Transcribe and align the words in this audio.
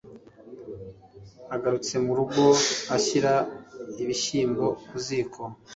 agarutse 1.55 1.95
mu 2.05 2.11
rugo 2.17 2.43
ashyira 2.95 3.33
ibishyimbo 4.01 4.65
ku 4.87 4.95
ziko.\ 5.05 5.43